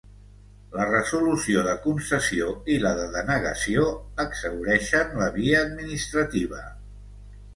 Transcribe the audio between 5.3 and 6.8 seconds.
via administrativa.